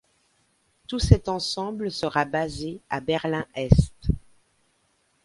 [0.87, 3.93] Tout cet ensemble sera basé à Berlin-Est.